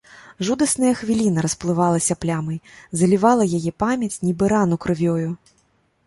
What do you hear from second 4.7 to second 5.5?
крывёю.